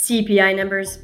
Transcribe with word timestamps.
CPI 0.00 0.56
numbers. 0.56 1.00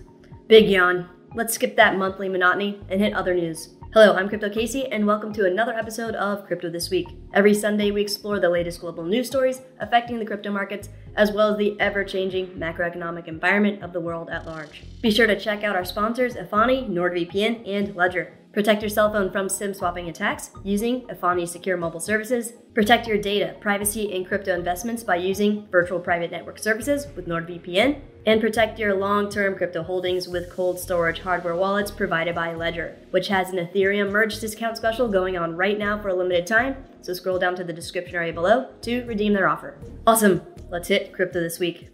Big 0.46 0.70
yawn. 0.70 1.06
Let's 1.34 1.52
skip 1.52 1.76
that 1.76 1.98
monthly 1.98 2.30
monotony 2.30 2.80
and 2.88 2.98
hit 2.98 3.12
other 3.12 3.34
news. 3.34 3.74
Hello, 3.92 4.14
I'm 4.14 4.26
Crypto 4.26 4.48
Casey, 4.48 4.86
and 4.90 5.06
welcome 5.06 5.34
to 5.34 5.44
another 5.44 5.74
episode 5.74 6.14
of 6.14 6.46
Crypto 6.46 6.70
This 6.70 6.88
Week. 6.88 7.08
Every 7.34 7.52
Sunday, 7.52 7.90
we 7.90 8.00
explore 8.00 8.40
the 8.40 8.48
latest 8.48 8.80
global 8.80 9.04
news 9.04 9.26
stories 9.26 9.60
affecting 9.80 10.18
the 10.18 10.24
crypto 10.24 10.50
markets, 10.50 10.88
as 11.14 11.30
well 11.30 11.52
as 11.52 11.58
the 11.58 11.78
ever 11.78 12.04
changing 12.04 12.46
macroeconomic 12.58 13.28
environment 13.28 13.82
of 13.82 13.92
the 13.92 14.00
world 14.00 14.30
at 14.30 14.46
large. 14.46 14.82
Be 15.02 15.10
sure 15.10 15.26
to 15.26 15.38
check 15.38 15.62
out 15.62 15.76
our 15.76 15.84
sponsors, 15.84 16.34
Efani, 16.34 16.88
NordVPN, 16.88 17.68
and 17.68 17.94
Ledger. 17.94 18.32
Protect 18.56 18.80
your 18.80 18.88
cell 18.88 19.12
phone 19.12 19.30
from 19.30 19.50
SIM 19.50 19.74
swapping 19.74 20.08
attacks 20.08 20.50
using 20.64 21.02
Efani 21.08 21.46
Secure 21.46 21.76
Mobile 21.76 22.00
Services. 22.00 22.54
Protect 22.72 23.06
your 23.06 23.18
data, 23.18 23.54
privacy, 23.60 24.16
and 24.16 24.26
crypto 24.26 24.54
investments 24.54 25.04
by 25.04 25.16
using 25.16 25.68
Virtual 25.70 26.00
Private 26.00 26.30
Network 26.30 26.58
Services 26.58 27.06
with 27.14 27.28
NordVPN. 27.28 28.00
And 28.24 28.40
protect 28.40 28.78
your 28.78 28.94
long 28.94 29.28
term 29.28 29.56
crypto 29.56 29.82
holdings 29.82 30.26
with 30.26 30.48
cold 30.48 30.80
storage 30.80 31.20
hardware 31.20 31.54
wallets 31.54 31.90
provided 31.90 32.34
by 32.34 32.54
Ledger, 32.54 32.96
which 33.10 33.28
has 33.28 33.50
an 33.50 33.58
Ethereum 33.58 34.10
merge 34.10 34.40
discount 34.40 34.78
special 34.78 35.06
going 35.06 35.36
on 35.36 35.54
right 35.54 35.78
now 35.78 36.00
for 36.00 36.08
a 36.08 36.14
limited 36.14 36.46
time. 36.46 36.82
So 37.02 37.12
scroll 37.12 37.38
down 37.38 37.56
to 37.56 37.64
the 37.64 37.74
description 37.74 38.14
area 38.14 38.32
below 38.32 38.70
to 38.80 39.04
redeem 39.04 39.34
their 39.34 39.48
offer. 39.48 39.76
Awesome! 40.06 40.40
Let's 40.70 40.88
hit 40.88 41.12
crypto 41.12 41.40
this 41.40 41.58
week. 41.58 41.90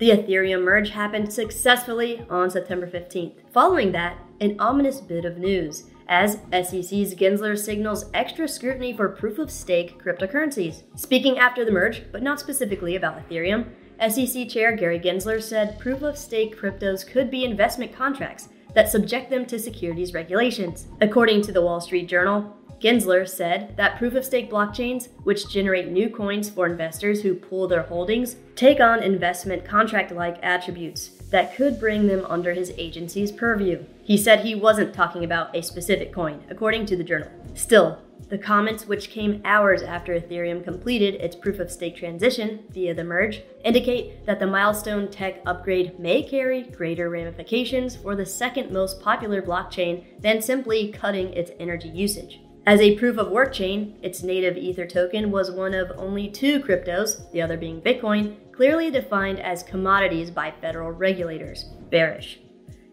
The 0.00 0.12
Ethereum 0.12 0.62
merge 0.62 0.88
happened 0.88 1.30
successfully 1.30 2.24
on 2.30 2.48
September 2.48 2.86
15th. 2.86 3.34
Following 3.52 3.92
that, 3.92 4.16
an 4.40 4.56
ominous 4.58 4.98
bit 4.98 5.26
of 5.26 5.36
news 5.36 5.90
as 6.08 6.38
SEC's 6.50 7.14
Gensler 7.14 7.54
signals 7.58 8.06
extra 8.14 8.48
scrutiny 8.48 8.96
for 8.96 9.10
proof 9.10 9.38
of 9.38 9.50
stake 9.50 10.02
cryptocurrencies. 10.02 10.84
Speaking 10.96 11.38
after 11.38 11.66
the 11.66 11.70
merge, 11.70 12.04
but 12.12 12.22
not 12.22 12.40
specifically 12.40 12.96
about 12.96 13.28
Ethereum, 13.28 13.66
SEC 14.00 14.48
Chair 14.48 14.74
Gary 14.74 14.98
Gensler 14.98 15.42
said 15.42 15.78
proof 15.78 16.00
of 16.00 16.16
stake 16.16 16.58
cryptos 16.58 17.06
could 17.06 17.30
be 17.30 17.44
investment 17.44 17.94
contracts 17.94 18.48
that 18.74 18.88
subject 18.88 19.28
them 19.28 19.44
to 19.44 19.58
securities 19.58 20.14
regulations. 20.14 20.86
According 21.02 21.42
to 21.42 21.52
the 21.52 21.60
Wall 21.60 21.78
Street 21.78 22.08
Journal, 22.08 22.56
Gensler 22.80 23.28
said 23.28 23.76
that 23.76 23.98
proof 23.98 24.14
of 24.14 24.24
stake 24.24 24.50
blockchains, 24.50 25.08
which 25.24 25.50
generate 25.50 25.88
new 25.88 26.08
coins 26.08 26.48
for 26.48 26.66
investors 26.66 27.20
who 27.20 27.34
pool 27.34 27.68
their 27.68 27.82
holdings, 27.82 28.36
take 28.56 28.80
on 28.80 29.02
investment 29.02 29.66
contract 29.66 30.10
like 30.12 30.38
attributes 30.42 31.08
that 31.30 31.54
could 31.54 31.78
bring 31.78 32.06
them 32.06 32.24
under 32.26 32.54
his 32.54 32.72
agency's 32.78 33.30
purview. 33.30 33.84
He 34.02 34.16
said 34.16 34.40
he 34.40 34.54
wasn't 34.54 34.94
talking 34.94 35.24
about 35.24 35.54
a 35.54 35.62
specific 35.62 36.10
coin, 36.10 36.42
according 36.48 36.86
to 36.86 36.96
the 36.96 37.04
journal. 37.04 37.28
Still, 37.54 37.98
the 38.30 38.38
comments, 38.38 38.86
which 38.86 39.10
came 39.10 39.42
hours 39.44 39.82
after 39.82 40.18
Ethereum 40.18 40.64
completed 40.64 41.16
its 41.16 41.36
proof 41.36 41.58
of 41.58 41.70
stake 41.70 41.96
transition 41.96 42.60
via 42.70 42.94
the 42.94 43.04
merge, 43.04 43.42
indicate 43.62 44.24
that 44.24 44.38
the 44.38 44.46
milestone 44.46 45.10
tech 45.10 45.42
upgrade 45.44 45.98
may 45.98 46.22
carry 46.22 46.62
greater 46.62 47.10
ramifications 47.10 47.94
for 47.96 48.16
the 48.16 48.26
second 48.26 48.70
most 48.70 49.02
popular 49.02 49.42
blockchain 49.42 50.04
than 50.20 50.40
simply 50.40 50.92
cutting 50.92 51.32
its 51.34 51.50
energy 51.58 51.88
usage. 51.88 52.40
As 52.70 52.80
a 52.80 52.96
proof 52.96 53.18
of 53.18 53.32
work 53.32 53.52
chain, 53.52 53.98
its 54.00 54.22
native 54.22 54.56
Ether 54.56 54.86
token 54.86 55.32
was 55.32 55.50
one 55.50 55.74
of 55.74 55.90
only 55.96 56.28
two 56.28 56.60
cryptos, 56.60 57.28
the 57.32 57.42
other 57.42 57.56
being 57.56 57.80
Bitcoin, 57.80 58.36
clearly 58.52 58.92
defined 58.92 59.40
as 59.40 59.64
commodities 59.64 60.30
by 60.30 60.54
federal 60.60 60.92
regulators. 60.92 61.64
Bearish. 61.90 62.38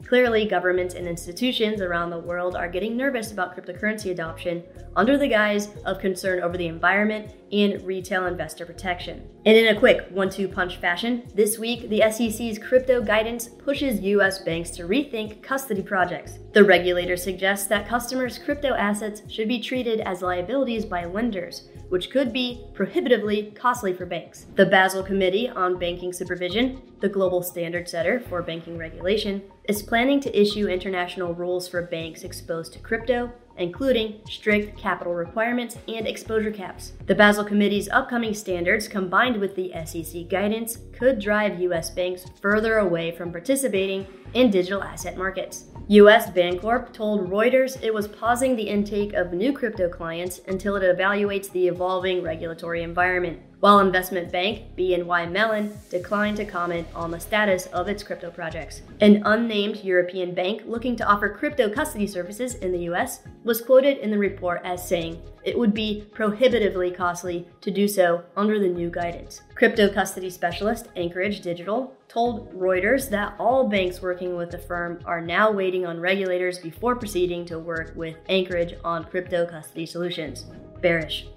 Clearly, 0.08 0.46
governments 0.46 0.96
and 0.96 1.06
institutions 1.06 1.82
around 1.82 2.12
the 2.12 2.20
world 2.20 2.56
are 2.56 2.70
getting 2.70 2.96
nervous 2.96 3.34
about 3.34 3.58
cryptocurrency 3.58 4.10
adoption 4.10 4.64
under 4.96 5.18
the 5.18 5.28
guise 5.28 5.68
of 5.86 6.00
concern 6.00 6.42
over 6.42 6.58
the 6.58 6.68
environment 6.68 7.34
and 7.52 7.82
retail 7.86 8.26
investor 8.26 8.66
protection. 8.66 9.28
And 9.46 9.58
in 9.58 9.76
a 9.76 9.80
quick 9.80 10.08
one 10.10 10.30
two 10.30 10.48
punch 10.48 10.78
fashion, 10.78 11.24
this 11.36 11.60
week 11.60 11.90
the 11.90 12.10
SEC's 12.10 12.58
crypto 12.58 13.02
guidance 13.02 13.50
pushes 13.50 14.00
US 14.00 14.40
banks 14.40 14.70
to 14.72 14.84
rethink 14.84 15.44
custody 15.44 15.82
projects. 15.82 16.40
The 16.54 16.64
regulator 16.64 17.18
suggests 17.18 17.68
that 17.68 17.88
customers' 17.88 18.38
crypto 18.38 18.76
assets 18.76 19.22
should 19.30 19.50
be 19.50 19.60
treated 19.60 20.00
as 20.00 20.22
liabilities 20.22 20.86
by 20.86 21.04
lenders 21.04 21.68
which 21.90 22.10
could 22.10 22.34
be 22.34 22.66
prohibitively 22.74 23.52
costly 23.56 23.94
for 23.94 24.06
banks. 24.06 24.46
The 24.56 24.66
Basel 24.66 25.04
Committee 25.04 25.50
on 25.50 25.80
Banking 25.80 26.12
Supervision, 26.12 26.82
the 27.00 27.10
global 27.10 27.42
standard 27.42 27.88
setter 27.88 28.20
for 28.20 28.42
banking 28.42 28.78
regulation, 28.78 29.42
is 29.68 29.84
planning 29.84 30.20
to 30.22 30.40
issue 30.42 30.68
international 30.68 31.34
rules 31.34 31.68
for 31.68 31.82
banks 31.82 32.24
exposed 32.24 32.74
to 32.74 32.80
crypto, 32.80 33.32
including 33.58 34.22
strict 34.30 34.78
capital 34.78 35.14
requirements 35.14 35.78
and 35.88 36.08
exposure 36.08 36.52
caps. 36.52 36.94
The 37.06 37.16
Basel 37.16 37.44
Committee's 37.44 37.90
upcoming 37.90 38.34
standards, 38.34 38.88
combined 38.88 39.40
with 39.40 39.56
the 39.56 39.74
SEC 39.86 40.30
guidance, 40.30 40.78
could 40.94 41.20
drive 41.20 41.60
U.S. 41.62 41.90
banks 41.90 42.26
further 42.42 42.78
away 42.78 43.12
from 43.12 43.32
participating 43.32 44.08
in 44.34 44.52
digital 44.52 44.84
asset 44.84 45.18
markets. 45.18 45.66
US 45.90 46.30
Bancorp 46.30 46.92
told 46.92 47.30
Reuters 47.30 47.82
it 47.82 47.94
was 47.94 48.10
pausing 48.10 48.58
the 48.58 48.68
intake 48.68 49.14
of 49.14 49.32
new 49.32 49.54
crypto 49.54 49.88
clients 49.88 50.42
until 50.46 50.76
it 50.76 50.84
evaluates 50.84 51.50
the 51.50 51.70
evolving 51.70 52.22
regulatory 52.22 52.84
environment, 52.84 53.40
while 53.62 53.80
investment 53.80 54.30
bank 54.30 54.76
BNY 54.78 55.32
Mellon 55.32 55.72
declined 55.90 56.36
to 56.38 56.46
comment 56.46 56.86
on 56.94 57.10
the 57.10 57.20
status 57.22 57.68
of 57.68 57.88
its 57.88 58.04
crypto 58.04 58.30
projects. 58.30 58.82
An 59.00 59.22
unnamed 59.24 59.78
European 59.78 60.34
bank 60.34 60.64
looking 60.66 60.98
to 60.98 61.08
offer 61.08 61.30
crypto 61.30 61.70
custody 61.70 62.06
services 62.06 62.56
in 62.56 62.74
the 62.74 62.90
US 62.90 63.22
was 63.46 63.62
quoted 63.62 64.00
in 64.00 64.12
the 64.12 64.18
report 64.18 64.60
as 64.66 64.86
saying 64.86 65.22
it 65.46 65.58
would 65.58 65.74
be 65.74 66.06
prohibitively 66.12 66.92
costly 66.92 67.48
to 67.62 67.72
do 67.72 67.88
so 67.88 68.26
under 68.36 68.60
the 68.60 68.68
new 68.68 68.90
guidance. 68.90 69.40
Crypto 69.56 69.88
custody 69.88 70.30
specialist 70.30 70.90
Anchorage 70.98 71.40
Digital 71.40 71.97
told 72.18 72.52
Reuters 72.52 73.12
that 73.12 73.36
all 73.38 73.70
banks 73.70 74.02
working 74.02 74.36
with 74.36 74.50
the 74.50 74.58
firm 74.58 75.00
are 75.06 75.22
now 75.22 75.52
waiting 75.52 75.86
on 75.86 76.00
regulators 76.00 76.58
before 76.58 76.96
proceeding 76.96 77.46
to 77.46 77.60
work 77.60 77.94
with 77.96 78.16
Anchorage 78.28 78.74
on 78.84 79.04
crypto 79.04 79.46
custody 79.46 79.86
solutions. 79.86 80.48
Bearish. 80.82 81.28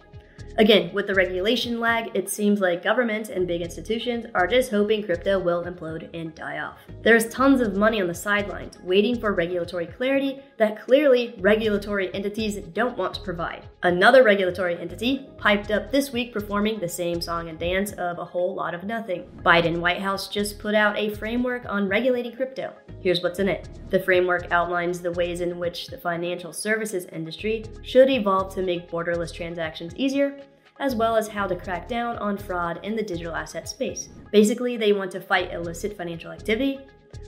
Again, 0.61 0.93
with 0.93 1.07
the 1.07 1.15
regulation 1.15 1.81
lag, 1.81 2.11
it 2.13 2.29
seems 2.29 2.61
like 2.61 2.85
governments 2.85 3.31
and 3.31 3.49
big 3.49 3.63
institutions 3.63 4.27
are 4.35 4.47
just 4.47 4.71
hoping 4.71 5.03
crypto 5.03 5.39
will 5.39 5.65
implode 5.65 6.11
and 6.13 6.35
die 6.35 6.59
off. 6.59 6.77
There's 7.01 7.31
tons 7.31 7.63
of 7.63 7.79
money 7.79 7.99
on 8.03 8.09
the 8.09 8.15
sidelines 8.15 8.79
waiting 8.83 9.19
for 9.19 9.33
regulatory 9.33 9.87
clarity 9.87 10.43
that 10.59 10.85
clearly 10.85 11.35
regulatory 11.39 12.15
entities 12.15 12.57
don't 12.75 12.99
want 12.99 13.15
to 13.15 13.23
provide. 13.23 13.71
Another 13.85 14.23
regulatory 14.23 14.79
entity 14.79 15.27
piped 15.39 15.71
up 15.71 15.91
this 15.91 16.13
week 16.13 16.31
performing 16.31 16.79
the 16.79 16.87
same 16.87 17.23
song 17.23 17.49
and 17.49 17.59
dance 17.59 17.93
of 17.93 18.19
a 18.19 18.25
whole 18.27 18.55
lot 18.55 18.75
of 18.75 18.85
nothing. 18.85 19.31
Biden 19.43 19.79
White 19.79 20.03
House 20.03 20.29
just 20.29 20.59
put 20.59 20.75
out 20.75 20.95
a 20.99 21.15
framework 21.15 21.65
on 21.71 21.89
regulating 21.89 22.37
crypto. 22.37 22.75
Here's 23.01 23.23
what's 23.23 23.39
in 23.39 23.49
it. 23.49 23.71
The 23.89 24.01
framework 24.01 24.53
outlines 24.53 25.01
the 25.01 25.13
ways 25.13 25.41
in 25.41 25.59
which 25.59 25.87
the 25.87 25.97
financial 25.97 26.53
services 26.53 27.07
industry 27.07 27.65
should 27.83 28.11
evolve 28.11 28.55
to 28.55 28.63
make 28.63 28.91
borderless 28.91 29.33
transactions 29.33 29.95
easier 29.97 30.39
as 30.81 30.97
well 30.97 31.15
as 31.15 31.29
how 31.29 31.47
to 31.47 31.55
crack 31.55 31.87
down 31.87 32.19
on 32.19 32.37
fraud 32.37 32.81
in 32.83 32.97
the 32.97 33.03
digital 33.03 33.37
asset 33.37 33.69
space. 33.69 34.09
Basically, 34.33 34.77
they 34.77 34.93
want 34.93 35.13
to 35.13 35.21
fight 35.21 35.53
illicit 35.53 35.97
financial 35.97 36.33
activity, 36.33 36.81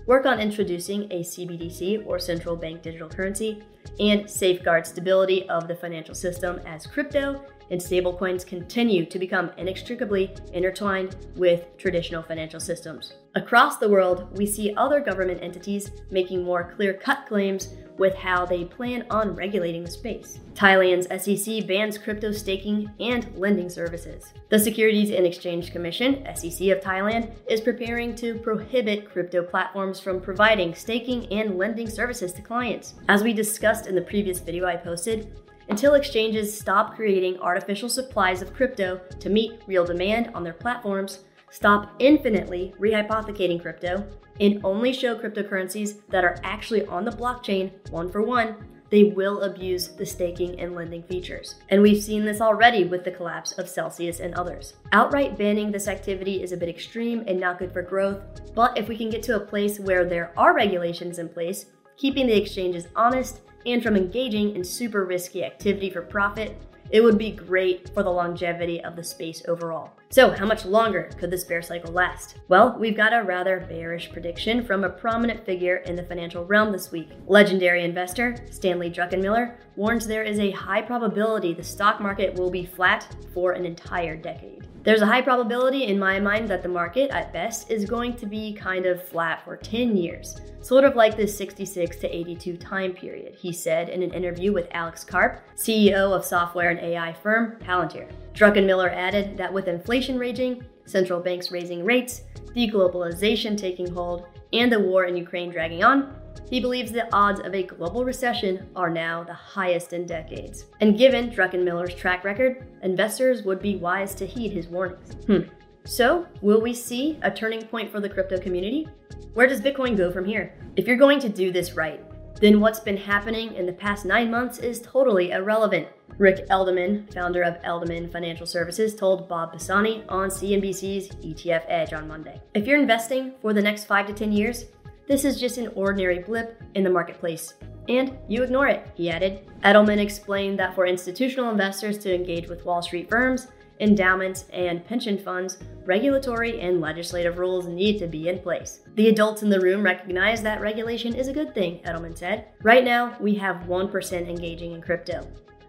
work 0.06 0.26
on 0.26 0.40
introducing 0.40 1.04
a 1.12 1.20
CBDC 1.20 2.04
or 2.06 2.18
central 2.18 2.56
bank 2.56 2.82
digital 2.82 3.08
currency, 3.08 3.62
and 4.00 4.28
safeguard 4.28 4.86
stability 4.86 5.48
of 5.48 5.68
the 5.68 5.74
financial 5.74 6.14
system 6.14 6.58
as 6.66 6.86
crypto 6.86 7.44
and 7.70 7.80
stablecoins 7.80 8.46
continue 8.46 9.06
to 9.06 9.18
become 9.18 9.50
inextricably 9.56 10.34
intertwined 10.52 11.16
with 11.36 11.76
traditional 11.78 12.22
financial 12.22 12.60
systems. 12.60 13.14
Across 13.34 13.78
the 13.78 13.88
world, 13.88 14.36
we 14.36 14.46
see 14.46 14.74
other 14.76 15.00
government 15.00 15.42
entities 15.42 15.90
making 16.10 16.42
more 16.44 16.72
clear 16.76 16.92
cut 16.92 17.26
claims 17.26 17.74
with 17.98 18.14
how 18.14 18.44
they 18.44 18.64
plan 18.64 19.06
on 19.10 19.34
regulating 19.34 19.84
the 19.84 19.90
space. 19.90 20.40
Thailand's 20.54 21.06
SEC 21.22 21.66
bans 21.66 21.98
crypto 21.98 22.32
staking 22.32 22.90
and 23.00 23.26
lending 23.36 23.68
services. 23.68 24.32
The 24.48 24.58
Securities 24.58 25.10
and 25.10 25.26
Exchange 25.26 25.72
Commission, 25.72 26.26
SEC 26.34 26.68
of 26.68 26.80
Thailand, 26.80 27.32
is 27.48 27.60
preparing 27.60 28.14
to 28.16 28.34
prohibit 28.38 29.10
crypto 29.10 29.42
platforms 29.42 30.00
from 30.00 30.20
providing 30.20 30.74
staking 30.74 31.26
and 31.32 31.58
lending 31.58 31.88
services 31.88 32.32
to 32.34 32.42
clients. 32.42 32.94
As 33.08 33.22
we 33.22 33.32
discussed 33.32 33.86
in 33.86 33.94
the 33.94 34.02
previous 34.02 34.40
video 34.40 34.66
I 34.66 34.76
posted, 34.76 35.32
until 35.68 35.94
exchanges 35.94 36.58
stop 36.58 36.96
creating 36.96 37.38
artificial 37.38 37.88
supplies 37.88 38.42
of 38.42 38.52
crypto 38.52 39.00
to 39.20 39.30
meet 39.30 39.62
real 39.66 39.84
demand 39.84 40.30
on 40.34 40.44
their 40.44 40.52
platforms, 40.52 41.20
stop 41.52 41.94
infinitely 41.98 42.74
rehypothecating 42.80 43.60
crypto, 43.60 44.04
and 44.40 44.60
only 44.64 44.92
show 44.92 45.16
cryptocurrencies 45.16 46.00
that 46.08 46.24
are 46.24 46.38
actually 46.42 46.84
on 46.86 47.04
the 47.04 47.10
blockchain 47.10 47.70
one 47.90 48.10
for 48.10 48.22
one, 48.22 48.56
they 48.88 49.04
will 49.04 49.42
abuse 49.42 49.88
the 49.88 50.04
staking 50.04 50.58
and 50.58 50.74
lending 50.74 51.02
features. 51.04 51.54
And 51.68 51.80
we've 51.80 52.02
seen 52.02 52.24
this 52.24 52.40
already 52.40 52.84
with 52.84 53.04
the 53.04 53.10
collapse 53.10 53.52
of 53.52 53.68
Celsius 53.68 54.20
and 54.20 54.34
others. 54.34 54.74
Outright 54.92 55.38
banning 55.38 55.70
this 55.70 55.88
activity 55.88 56.42
is 56.42 56.52
a 56.52 56.56
bit 56.56 56.68
extreme 56.68 57.24
and 57.26 57.38
not 57.38 57.58
good 57.58 57.72
for 57.72 57.82
growth, 57.82 58.20
but 58.54 58.76
if 58.76 58.88
we 58.88 58.96
can 58.96 59.10
get 59.10 59.22
to 59.24 59.36
a 59.36 59.40
place 59.40 59.78
where 59.78 60.04
there 60.04 60.32
are 60.36 60.54
regulations 60.54 61.18
in 61.18 61.28
place, 61.28 61.66
keeping 61.96 62.26
the 62.26 62.36
exchanges 62.36 62.88
honest 62.96 63.40
and 63.64 63.82
from 63.82 63.96
engaging 63.96 64.56
in 64.56 64.64
super 64.64 65.04
risky 65.04 65.44
activity 65.44 65.88
for 65.88 66.02
profit, 66.02 66.56
it 66.90 67.00
would 67.00 67.16
be 67.16 67.30
great 67.30 67.88
for 67.94 68.02
the 68.02 68.10
longevity 68.10 68.82
of 68.84 68.96
the 68.96 69.04
space 69.04 69.42
overall. 69.48 69.92
So, 70.12 70.30
how 70.30 70.44
much 70.44 70.66
longer 70.66 71.08
could 71.16 71.30
this 71.30 71.44
bear 71.44 71.62
cycle 71.62 71.90
last? 71.90 72.34
Well, 72.48 72.76
we've 72.78 72.94
got 72.94 73.14
a 73.14 73.22
rather 73.22 73.60
bearish 73.60 74.12
prediction 74.12 74.62
from 74.62 74.84
a 74.84 74.90
prominent 74.90 75.46
figure 75.46 75.76
in 75.76 75.96
the 75.96 76.02
financial 76.02 76.44
realm 76.44 76.70
this 76.70 76.92
week. 76.92 77.08
Legendary 77.28 77.82
investor 77.82 78.36
Stanley 78.50 78.90
Druckenmiller 78.90 79.54
warns 79.74 80.06
there 80.06 80.22
is 80.22 80.38
a 80.38 80.50
high 80.50 80.82
probability 80.82 81.54
the 81.54 81.64
stock 81.64 81.98
market 81.98 82.34
will 82.34 82.50
be 82.50 82.66
flat 82.66 83.08
for 83.32 83.52
an 83.52 83.64
entire 83.64 84.14
decade. 84.14 84.68
There's 84.82 85.00
a 85.00 85.06
high 85.06 85.22
probability 85.22 85.84
in 85.84 85.98
my 85.98 86.20
mind 86.20 86.48
that 86.48 86.62
the 86.62 86.68
market, 86.68 87.10
at 87.10 87.32
best, 87.32 87.70
is 87.70 87.86
going 87.86 88.14
to 88.16 88.26
be 88.26 88.52
kind 88.52 88.84
of 88.84 89.02
flat 89.08 89.42
for 89.44 89.56
10 89.56 89.96
years, 89.96 90.36
sort 90.60 90.84
of 90.84 90.94
like 90.94 91.16
this 91.16 91.38
66 91.38 91.96
to 91.98 92.14
82 92.14 92.56
time 92.58 92.92
period, 92.92 93.34
he 93.34 93.52
said 93.52 93.88
in 93.88 94.02
an 94.02 94.12
interview 94.12 94.52
with 94.52 94.66
Alex 94.72 95.04
Karp, 95.04 95.40
CEO 95.56 96.14
of 96.14 96.24
software 96.24 96.68
and 96.70 96.80
AI 96.80 97.14
firm 97.14 97.56
Palantir. 97.60 98.10
Druckenmiller 98.32 98.92
added 98.92 99.36
that 99.36 99.52
with 99.52 99.68
inflation 99.68 100.18
raging, 100.18 100.64
central 100.84 101.20
banks 101.20 101.50
raising 101.50 101.84
rates, 101.84 102.22
deglobalization 102.56 103.56
taking 103.56 103.92
hold, 103.92 104.26
and 104.52 104.70
the 104.70 104.80
war 104.80 105.04
in 105.04 105.16
Ukraine 105.16 105.50
dragging 105.50 105.82
on, 105.82 106.14
he 106.50 106.60
believes 106.60 106.92
the 106.92 107.10
odds 107.14 107.40
of 107.40 107.54
a 107.54 107.62
global 107.62 108.04
recession 108.04 108.68
are 108.76 108.90
now 108.90 109.24
the 109.24 109.32
highest 109.32 109.92
in 109.92 110.06
decades. 110.06 110.66
And 110.80 110.98
given 110.98 111.30
Druckenmiller's 111.30 111.94
track 111.94 112.24
record, 112.24 112.66
investors 112.82 113.42
would 113.42 113.60
be 113.60 113.76
wise 113.76 114.14
to 114.16 114.26
heed 114.26 114.52
his 114.52 114.68
warnings. 114.68 115.14
Hmm. 115.26 115.48
So, 115.84 116.26
will 116.42 116.60
we 116.60 116.74
see 116.74 117.18
a 117.22 117.30
turning 117.30 117.62
point 117.62 117.90
for 117.90 118.00
the 118.00 118.08
crypto 118.08 118.38
community? 118.38 118.88
Where 119.34 119.46
does 119.48 119.60
Bitcoin 119.60 119.96
go 119.96 120.12
from 120.12 120.24
here? 120.24 120.54
If 120.76 120.86
you're 120.86 120.96
going 120.96 121.18
to 121.20 121.28
do 121.28 121.50
this 121.50 121.72
right, 121.72 122.04
then 122.42 122.58
what's 122.58 122.80
been 122.80 122.96
happening 122.96 123.54
in 123.54 123.66
the 123.66 123.72
past 123.72 124.04
nine 124.04 124.28
months 124.28 124.58
is 124.58 124.80
totally 124.80 125.30
irrelevant. 125.30 125.86
Rick 126.18 126.48
Edelman, 126.48 127.14
founder 127.14 127.42
of 127.42 127.54
Edelman 127.62 128.10
Financial 128.10 128.46
Services, 128.46 128.96
told 128.96 129.28
Bob 129.28 129.52
Pisani 129.52 130.02
on 130.08 130.28
CNBC's 130.28 131.10
ETF 131.24 131.62
Edge 131.68 131.92
on 131.92 132.08
Monday. 132.08 132.42
If 132.54 132.66
you're 132.66 132.80
investing 132.80 133.34
for 133.40 133.52
the 133.52 133.62
next 133.62 133.84
five 133.84 134.08
to 134.08 134.12
10 134.12 134.32
years, 134.32 134.64
this 135.06 135.24
is 135.24 135.38
just 135.38 135.56
an 135.56 135.68
ordinary 135.76 136.18
blip 136.18 136.60
in 136.74 136.82
the 136.82 136.90
marketplace. 136.90 137.54
And 137.88 138.18
you 138.26 138.42
ignore 138.42 138.66
it, 138.66 138.88
he 138.96 139.08
added. 139.08 139.48
Edelman 139.62 139.98
explained 139.98 140.58
that 140.58 140.74
for 140.74 140.84
institutional 140.84 141.50
investors 141.50 141.96
to 141.98 142.12
engage 142.12 142.48
with 142.48 142.64
Wall 142.64 142.82
Street 142.82 143.08
firms, 143.08 143.46
endowments, 143.78 144.46
and 144.52 144.84
pension 144.84 145.16
funds, 145.16 145.58
regulatory 145.84 146.60
and 146.60 146.80
legislative 146.80 147.38
rules 147.38 147.66
need 147.66 147.98
to 147.98 148.06
be 148.06 148.28
in 148.28 148.38
place. 148.38 148.80
The 148.94 149.08
adults 149.08 149.42
in 149.42 149.50
the 149.50 149.60
room 149.60 149.82
recognize 149.82 150.42
that 150.42 150.60
regulation 150.60 151.14
is 151.14 151.28
a 151.28 151.32
good 151.32 151.54
thing, 151.54 151.80
Edelman 151.84 152.16
said. 152.16 152.48
Right 152.62 152.84
now, 152.84 153.16
we 153.20 153.34
have 153.34 153.64
1% 153.64 154.28
engaging 154.28 154.72
in 154.72 154.82
crypto. 154.82 155.26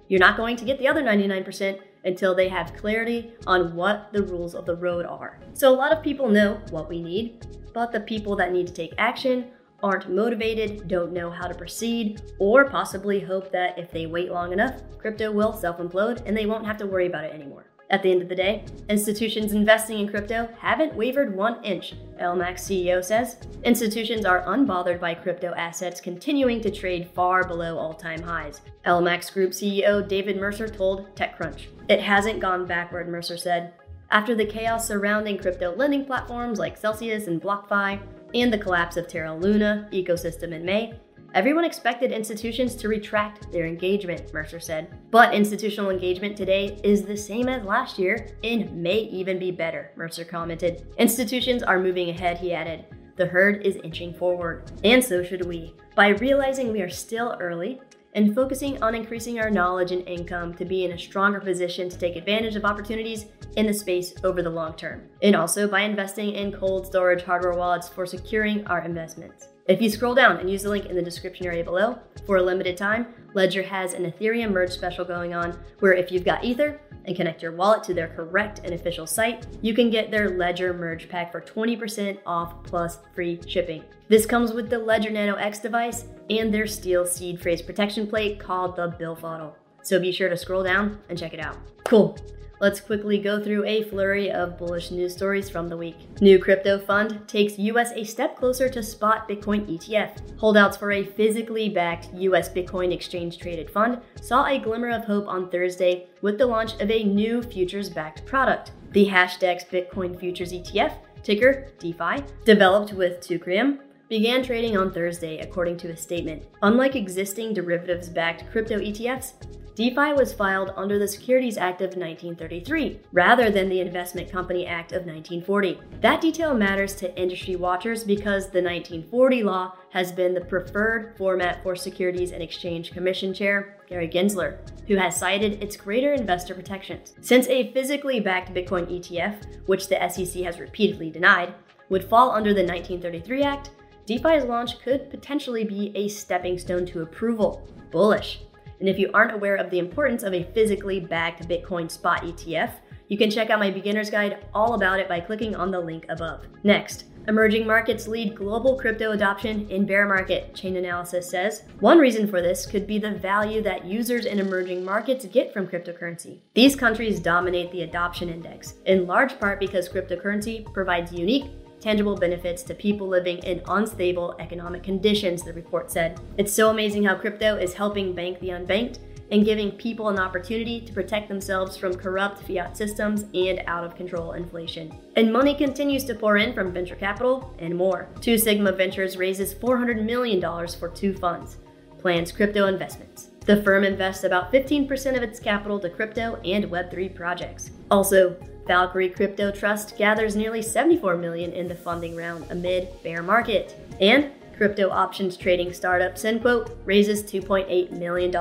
You're 0.07 0.19
not 0.19 0.37
going 0.37 0.55
to 0.57 0.65
get 0.65 0.77
the 0.79 0.87
other 0.87 1.01
99% 1.01 1.79
until 2.05 2.35
they 2.35 2.49
have 2.49 2.75
clarity 2.75 3.33
on 3.47 3.75
what 3.75 4.11
the 4.11 4.23
rules 4.23 4.55
of 4.55 4.65
the 4.65 4.75
road 4.75 5.05
are. 5.05 5.39
So, 5.53 5.73
a 5.73 5.75
lot 5.75 5.91
of 5.91 6.03
people 6.03 6.29
know 6.29 6.59
what 6.69 6.89
we 6.89 7.01
need, 7.01 7.47
but 7.73 7.91
the 7.91 8.01
people 8.01 8.35
that 8.35 8.51
need 8.51 8.67
to 8.67 8.73
take 8.73 8.93
action 8.97 9.51
aren't 9.81 10.09
motivated, 10.09 10.87
don't 10.87 11.11
know 11.11 11.29
how 11.29 11.47
to 11.47 11.53
proceed, 11.53 12.21
or 12.39 12.69
possibly 12.69 13.19
hope 13.19 13.51
that 13.51 13.77
if 13.77 13.91
they 13.91 14.05
wait 14.05 14.31
long 14.31 14.53
enough, 14.53 14.81
crypto 14.97 15.31
will 15.31 15.53
self 15.53 15.77
implode 15.77 16.21
and 16.25 16.35
they 16.35 16.45
won't 16.45 16.65
have 16.65 16.77
to 16.77 16.87
worry 16.87 17.07
about 17.07 17.25
it 17.25 17.33
anymore. 17.33 17.65
At 17.93 18.01
the 18.01 18.09
end 18.09 18.23
of 18.23 18.27
the 18.27 18.33
day, 18.33 18.65
institutions 18.89 19.53
investing 19.53 19.99
in 19.99 20.09
crypto 20.09 20.49
haven't 20.57 20.95
wavered 20.95 21.35
one 21.35 21.63
inch, 21.63 21.93
LMAX 22.19 22.61
CEO 22.61 23.05
says. 23.05 23.37
Institutions 23.63 24.25
are 24.25 24.41
unbothered 24.45 24.99
by 24.99 25.13
crypto 25.13 25.53
assets 25.55 26.01
continuing 26.01 26.59
to 26.61 26.71
trade 26.71 27.11
far 27.13 27.47
below 27.47 27.77
all 27.77 27.93
time 27.93 28.23
highs. 28.23 28.61
LMAX 28.87 29.31
Group 29.31 29.51
CEO 29.51 30.07
David 30.07 30.37
Mercer 30.37 30.67
told 30.67 31.15
TechCrunch. 31.15 31.67
It 31.87 32.01
hasn't 32.01 32.39
gone 32.39 32.65
backward, 32.65 33.09
Mercer 33.09 33.37
said. 33.37 33.73
After 34.09 34.33
the 34.33 34.47
chaos 34.47 34.87
surrounding 34.87 35.37
crypto 35.37 35.75
lending 35.75 36.03
platforms 36.03 36.57
like 36.57 36.77
Celsius 36.77 37.27
and 37.27 37.39
BlockFi, 37.39 38.01
and 38.33 38.51
the 38.51 38.57
collapse 38.57 38.97
of 38.97 39.07
Terra 39.07 39.35
Luna 39.35 39.87
ecosystem 39.91 40.51
in 40.51 40.65
May, 40.65 40.95
Everyone 41.33 41.65
expected 41.65 42.11
institutions 42.11 42.75
to 42.75 42.87
retract 42.87 43.51
their 43.51 43.65
engagement, 43.65 44.31
Mercer 44.31 44.59
said. 44.59 44.95
But 45.09 45.33
institutional 45.33 45.89
engagement 45.89 46.37
today 46.37 46.79
is 46.83 47.01
the 47.01 47.17
same 47.17 47.49
as 47.49 47.65
last 47.65 47.97
year 47.97 48.27
and 48.43 48.71
may 48.71 48.99
even 48.99 49.39
be 49.39 49.49
better, 49.49 49.91
Mercer 49.95 50.25
commented. 50.25 50.85
Institutions 50.99 51.63
are 51.63 51.79
moving 51.79 52.11
ahead, 52.11 52.37
he 52.37 52.53
added. 52.53 52.85
The 53.15 53.25
herd 53.25 53.65
is 53.65 53.77
inching 53.77 54.13
forward, 54.13 54.71
and 54.83 55.03
so 55.03 55.23
should 55.23 55.47
we. 55.47 55.73
By 55.95 56.09
realizing 56.09 56.71
we 56.71 56.83
are 56.83 56.89
still 56.89 57.35
early 57.39 57.81
and 58.13 58.35
focusing 58.35 58.81
on 58.83 58.93
increasing 58.93 59.39
our 59.39 59.49
knowledge 59.49 59.91
and 59.91 60.07
income 60.07 60.53
to 60.53 60.65
be 60.65 60.85
in 60.85 60.91
a 60.91 60.99
stronger 60.99 61.39
position 61.39 61.89
to 61.89 61.97
take 61.97 62.15
advantage 62.15 62.55
of 62.55 62.63
opportunities 62.63 63.25
in 63.55 63.65
the 63.65 63.73
space 63.73 64.13
over 64.23 64.43
the 64.43 64.49
long 64.51 64.75
term, 64.75 65.09
and 65.23 65.35
also 65.35 65.67
by 65.67 65.81
investing 65.81 66.33
in 66.33 66.51
cold 66.51 66.85
storage 66.85 67.23
hardware 67.23 67.53
wallets 67.53 67.89
for 67.89 68.05
securing 68.05 68.65
our 68.67 68.83
investments. 68.83 69.47
If 69.65 69.81
you 69.81 69.89
scroll 69.89 70.13
down 70.13 70.37
and 70.37 70.49
use 70.49 70.63
the 70.63 70.69
link 70.69 70.87
in 70.87 70.95
the 70.97 71.01
description 71.01 71.45
area 71.45 71.63
below, 71.63 71.97
for 72.25 72.35
a 72.35 72.43
limited 72.43 72.75
time, 72.75 73.07
Ledger 73.33 73.63
has 73.63 73.93
an 73.93 74.03
Ethereum 74.03 74.51
merge 74.51 74.71
special 74.71 75.05
going 75.05 75.33
on 75.33 75.57
where 75.79 75.93
if 75.93 76.11
you've 76.11 76.25
got 76.25 76.43
Ether 76.43 76.81
and 77.05 77.15
connect 77.15 77.41
your 77.41 77.53
wallet 77.53 77.81
to 77.85 77.93
their 77.93 78.09
correct 78.09 78.59
and 78.65 78.73
official 78.73 79.07
site, 79.07 79.47
you 79.61 79.73
can 79.73 79.89
get 79.89 80.11
their 80.11 80.31
Ledger 80.31 80.73
merge 80.73 81.07
pack 81.07 81.31
for 81.31 81.39
20% 81.39 82.17
off 82.25 82.61
plus 82.63 82.99
free 83.15 83.39
shipping. 83.47 83.85
This 84.09 84.25
comes 84.25 84.51
with 84.51 84.69
the 84.69 84.77
Ledger 84.77 85.09
Nano 85.09 85.35
X 85.35 85.59
device 85.59 86.03
and 86.29 86.53
their 86.53 86.67
steel 86.67 87.05
seed 87.05 87.39
phrase 87.39 87.61
protection 87.61 88.05
plate 88.05 88.41
called 88.41 88.75
the 88.75 88.89
Billfodl. 88.99 89.53
So 89.81 89.97
be 89.97 90.11
sure 90.11 90.27
to 90.27 90.35
scroll 90.35 90.63
down 90.63 90.99
and 91.07 91.17
check 91.17 91.33
it 91.33 91.39
out. 91.39 91.57
Cool. 91.85 92.17
Let's 92.63 92.79
quickly 92.79 93.17
go 93.17 93.43
through 93.43 93.65
a 93.65 93.83
flurry 93.83 94.31
of 94.31 94.57
bullish 94.57 94.89
news 94.89 95.13
stories 95.13 95.49
from 95.49 95.67
the 95.67 95.75
week. 95.75 95.97
New 96.21 96.39
crypto 96.39 96.79
fund 96.79 97.27
takes 97.27 97.59
US 97.59 97.91
a 97.91 98.05
step 98.05 98.37
closer 98.37 98.69
to 98.69 98.81
spot 98.81 99.27
Bitcoin 99.27 99.67
ETF. 99.67 100.39
Holdouts 100.39 100.77
for 100.77 100.93
a 100.93 101.03
physically 101.03 101.67
backed 101.67 102.07
US 102.13 102.47
Bitcoin 102.47 102.93
exchange 102.93 103.37
traded 103.37 103.69
fund 103.69 103.99
saw 104.21 104.45
a 104.45 104.59
glimmer 104.59 104.91
of 104.91 105.03
hope 105.03 105.27
on 105.27 105.49
Thursday 105.49 106.07
with 106.21 106.37
the 106.37 106.45
launch 106.45 106.79
of 106.79 106.89
a 106.89 107.03
new 107.03 107.41
futures 107.43 107.89
backed 107.89 108.25
product. 108.25 108.71
The 108.91 109.07
Hashdex 109.07 109.67
Bitcoin 109.67 110.17
Futures 110.17 110.53
ETF, 110.53 110.93
ticker 111.21 111.67
DeFi, 111.79 112.23
developed 112.45 112.93
with 112.93 113.19
Teucrium, 113.19 113.79
began 114.07 114.41
trading 114.41 114.77
on 114.77 114.93
Thursday, 114.93 115.39
according 115.39 115.75
to 115.75 115.89
a 115.89 115.97
statement. 115.97 116.43
Unlike 116.61 116.95
existing 116.95 117.53
derivatives 117.53 118.07
backed 118.07 118.49
crypto 118.51 118.79
ETFs, 118.79 119.33
DeFi 119.75 120.13
was 120.13 120.33
filed 120.33 120.71
under 120.75 120.99
the 120.99 121.07
Securities 121.07 121.57
Act 121.57 121.81
of 121.81 121.95
1933 121.95 122.99
rather 123.11 123.49
than 123.49 123.69
the 123.69 123.79
Investment 123.79 124.31
Company 124.31 124.67
Act 124.67 124.91
of 124.91 125.07
1940. 125.07 125.79
That 125.99 126.21
detail 126.21 126.53
matters 126.53 126.93
to 126.95 127.19
industry 127.19 127.55
watchers 127.55 128.03
because 128.03 128.45
the 128.45 128.61
1940 128.61 129.41
law 129.41 129.73
has 129.89 130.11
been 130.11 130.35
the 130.35 130.41
preferred 130.41 131.17
format 131.17 131.63
for 131.63 131.75
Securities 131.75 132.31
and 132.31 132.43
Exchange 132.43 132.91
Commission 132.91 133.33
Chair 133.33 133.79
Gary 133.89 134.07
Gensler, 134.07 134.57
who 134.87 134.95
has 134.95 135.17
cited 135.17 135.63
its 135.63 135.75
greater 135.75 136.13
investor 136.13 136.53
protections. 136.53 137.15
Since 137.21 137.47
a 137.47 137.71
physically 137.73 138.19
backed 138.19 138.53
Bitcoin 138.53 138.87
ETF, 138.87 139.67
which 139.67 139.87
the 139.87 140.07
SEC 140.07 140.43
has 140.43 140.59
repeatedly 140.59 141.09
denied, 141.09 141.51
would 141.89 142.03
fall 142.03 142.29
under 142.29 142.53
the 142.53 142.63
1933 142.63 143.41
Act, 143.41 143.71
DeFi's 144.05 144.45
launch 144.45 144.79
could 144.81 145.09
potentially 145.09 145.63
be 145.63 145.91
a 145.95 146.09
stepping 146.09 146.59
stone 146.59 146.85
to 146.85 147.01
approval. 147.01 147.67
Bullish. 147.89 148.41
And 148.83 148.89
if 148.89 148.99
you 148.99 149.09
aren't 149.13 149.31
aware 149.31 149.55
of 149.55 149.69
the 149.69 149.79
importance 149.79 150.23
of 150.23 150.33
a 150.33 150.43
physically 150.53 150.99
backed 150.99 151.47
Bitcoin 151.47 151.89
spot 151.89 152.23
ETF, 152.23 152.73
you 153.07 153.17
can 153.17 153.31
check 153.31 153.49
out 153.49 153.59
my 153.59 153.71
beginner's 153.71 154.09
guide 154.09 154.45
all 154.53 154.73
about 154.73 154.99
it 154.99 155.07
by 155.07 155.21
clicking 155.21 155.55
on 155.55 155.71
the 155.71 155.79
link 155.79 156.05
above. 156.09 156.41
Next, 156.65 157.05
emerging 157.29 157.65
markets 157.65 158.09
lead 158.09 158.35
global 158.35 158.77
crypto 158.77 159.11
adoption 159.11 159.69
in 159.69 159.85
bear 159.85 160.05
market, 160.05 160.53
Chainalysis 160.53 161.23
says. 161.23 161.63
One 161.79 161.97
reason 161.97 162.27
for 162.27 162.41
this 162.41 162.65
could 162.65 162.85
be 162.85 162.99
the 162.99 163.11
value 163.11 163.61
that 163.61 163.85
users 163.85 164.25
in 164.25 164.41
emerging 164.41 164.83
markets 164.83 165.25
get 165.27 165.53
from 165.53 165.65
cryptocurrency. 165.65 166.39
These 166.53 166.75
countries 166.75 167.21
dominate 167.21 167.71
the 167.71 167.83
adoption 167.83 168.27
index, 168.27 168.73
in 168.85 169.07
large 169.07 169.39
part 169.39 169.61
because 169.61 169.87
cryptocurrency 169.87 170.65
provides 170.73 171.13
unique 171.13 171.45
tangible 171.83 172.15
benefits 172.15 172.63
to 172.63 172.73
people 172.73 173.07
living 173.07 173.39
in 173.39 173.61
unstable 173.67 174.35
economic 174.39 174.83
conditions, 174.83 175.43
the 175.43 175.51
report 175.51 175.91
said. 175.91 176.19
It's 176.37 176.53
so 176.53 176.69
amazing 176.69 177.03
how 177.03 177.15
crypto 177.15 177.57
is 177.57 177.73
helping 177.73 178.15
bank 178.15 178.39
the 178.39 178.49
unbanked 178.49 178.99
and 179.31 179.43
giving 179.43 179.71
people 179.71 180.07
an 180.09 180.19
opportunity 180.19 180.79
to 180.79 180.93
protect 180.93 181.27
themselves 181.27 181.75
from 181.75 181.93
corrupt 181.93 182.41
fiat 182.43 182.77
systems 182.77 183.25
and 183.33 183.61
out 183.67 183.83
of 183.83 183.95
control 183.95 184.33
inflation. 184.33 184.97
And 185.17 185.33
money 185.33 185.55
continues 185.55 186.05
to 186.05 186.15
pour 186.15 186.37
in 186.37 186.53
from 186.53 186.71
venture 186.71 186.95
capital 186.95 187.53
and 187.59 187.75
more. 187.75 188.07
Two 188.21 188.37
Sigma 188.37 188.71
Ventures 188.71 189.17
raises 189.17 189.53
$400 189.53 190.03
million 190.03 190.39
for 190.67 190.87
two 190.87 191.13
funds, 191.13 191.57
plans 191.97 192.31
crypto 192.31 192.67
investments. 192.67 193.32
The 193.45 193.61
firm 193.61 193.83
invests 193.83 194.23
about 194.23 194.53
15% 194.53 195.17
of 195.17 195.23
its 195.23 195.39
capital 195.39 195.79
to 195.79 195.89
crypto 195.89 196.39
and 196.45 196.65
Web3 196.65 197.13
projects. 197.13 197.71
Also, 197.91 198.37
Valkyrie 198.65 199.09
Crypto 199.09 199.51
Trust 199.51 199.97
gathers 199.97 200.35
nearly 200.35 200.61
74 200.61 201.17
million 201.17 201.51
in 201.51 201.67
the 201.67 201.75
funding 201.75 202.15
round 202.15 202.45
amid 202.49 202.87
bear 203.03 203.21
market. 203.21 203.75
And 203.99 204.31
crypto 204.55 204.89
options 204.89 205.35
trading 205.35 205.73
startup 205.73 206.15
SynQuote 206.15 206.71
raises 206.85 207.23
$2.8 207.23 207.91
million 207.91 208.31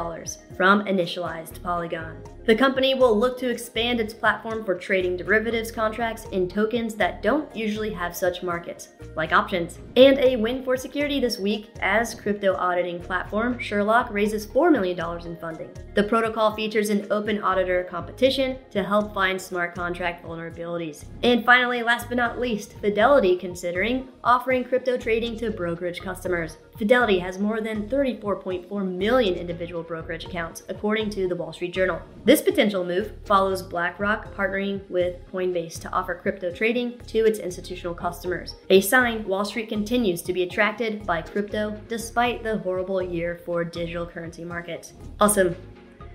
from 0.57 0.85
initialized 0.85 1.61
Polygon. 1.63 2.17
The 2.45 2.57
company 2.57 2.95
will 2.95 3.17
look 3.17 3.39
to 3.39 3.49
expand 3.49 4.01
its 4.01 4.13
platform 4.13 4.65
for 4.65 4.75
trading 4.75 5.17
derivatives 5.17 5.71
contracts 5.71 6.25
in 6.33 6.49
tokens 6.49 6.97
that 6.97 7.23
don't 7.23 7.55
usually 7.55 7.93
have 7.93 8.17
such 8.17 8.43
markets, 8.43 8.89
like 9.15 9.31
options. 9.31 9.79
And 9.95 10.19
a 10.19 10.35
win 10.35 10.65
for 10.65 10.77
security 10.77 11.21
this 11.21 11.39
week 11.39 11.71
as 11.81 12.17
crypto 12.17 12.57
auditing 12.57 12.99
platform 13.01 13.61
Sherlock 13.61 14.13
raises 14.13 14.45
$4 14.45 14.73
million 14.73 14.99
in 15.25 15.37
funding. 15.37 15.71
The 15.95 16.03
protocol 16.03 16.53
features 16.57 16.91
an 16.91 17.07
open 17.13 17.41
auditor 17.41 17.85
competition 17.85 18.59
to 18.73 18.83
help 18.83 19.15
find 19.15 19.41
smart 19.41 19.77
contract 19.77 20.25
vulnerabilities. 20.25 21.05
And 21.23 21.45
finally, 21.45 21.85
last 21.85 22.09
but 22.09 22.17
not 22.17 22.41
least, 22.41 22.73
Fidelity 22.81 23.37
considering 23.37 24.09
offering 24.25 24.65
crypto 24.65 24.97
trading 24.97 25.37
to 25.37 25.53
brokerage 25.53 26.01
customers. 26.01 26.57
Fidelity 26.77 27.19
has 27.19 27.39
more 27.39 27.61
than 27.61 27.89
34.4 27.89 28.97
million 28.97 29.35
individual 29.35 29.83
brokerage 29.83 30.25
accounts, 30.25 30.63
according 30.69 31.11
to 31.11 31.29
the 31.29 31.37
Wall 31.37 31.53
Street 31.53 31.73
Journal. 31.73 32.01
This 32.33 32.41
potential 32.41 32.83
move 32.83 33.13
follows 33.27 33.61
BlackRock 33.61 34.35
partnering 34.35 34.89
with 34.89 35.17
Coinbase 35.31 35.79
to 35.81 35.91
offer 35.91 36.15
crypto 36.15 36.51
trading 36.51 36.99
to 37.09 37.27
its 37.27 37.39
institutional 37.39 37.95
customers. 37.95 38.57
A 38.71 38.81
sign 38.81 39.29
Wall 39.29 39.45
Street 39.45 39.69
continues 39.69 40.23
to 40.23 40.33
be 40.33 40.43
attracted 40.43 41.05
by 41.05 41.21
crypto 41.21 41.79
despite 41.89 42.43
the 42.43 42.57
horrible 42.57 43.03
year 43.03 43.43
for 43.45 43.65
digital 43.65 44.07
currency 44.07 44.47
markets. 44.47 44.95
Awesome. 45.21 45.55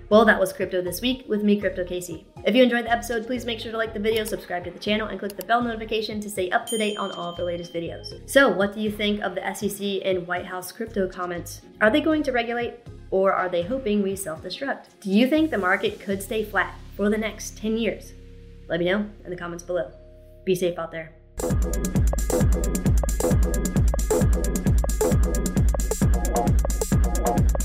Well, 0.08 0.24
that 0.24 0.40
was 0.40 0.52
Crypto 0.52 0.82
This 0.82 1.00
Week 1.00 1.24
with 1.28 1.44
me, 1.44 1.60
Crypto 1.60 1.84
Casey. 1.84 2.26
If 2.44 2.56
you 2.56 2.64
enjoyed 2.64 2.86
the 2.86 2.90
episode, 2.90 3.24
please 3.24 3.44
make 3.46 3.60
sure 3.60 3.70
to 3.70 3.78
like 3.78 3.94
the 3.94 4.00
video, 4.00 4.24
subscribe 4.24 4.64
to 4.64 4.72
the 4.72 4.78
channel, 4.80 5.06
and 5.06 5.20
click 5.20 5.36
the 5.36 5.44
bell 5.44 5.62
notification 5.62 6.20
to 6.22 6.28
stay 6.28 6.50
up 6.50 6.66
to 6.66 6.78
date 6.78 6.96
on 6.96 7.12
all 7.12 7.30
of 7.30 7.36
the 7.36 7.44
latest 7.44 7.72
videos. 7.72 8.28
So, 8.28 8.48
what 8.48 8.72
do 8.72 8.80
you 8.80 8.90
think 8.90 9.20
of 9.20 9.36
the 9.36 9.54
SEC 9.54 10.00
and 10.04 10.26
White 10.26 10.46
House 10.46 10.72
crypto 10.72 11.06
comments? 11.06 11.60
Are 11.80 11.90
they 11.90 12.00
going 12.00 12.24
to 12.24 12.32
regulate, 12.32 12.80
or 13.10 13.32
are 13.32 13.48
they 13.48 13.62
hoping 13.62 14.02
we 14.02 14.16
self 14.16 14.42
destruct? 14.42 14.86
Do 15.00 15.10
you 15.10 15.28
think 15.28 15.50
the 15.50 15.58
market 15.58 16.00
could 16.00 16.22
stay 16.22 16.44
flat 16.44 16.74
for 16.96 17.08
the 17.10 17.18
next 17.18 17.56
10 17.58 17.76
years? 17.76 18.12
Let 18.68 18.80
me 18.80 18.86
know 18.86 19.08
in 19.24 19.30
the 19.30 19.36
comments 19.36 19.64
below. 19.64 19.90
Be 20.44 20.54
safe 20.54 20.78
out 20.78 20.92
there. 20.92 21.12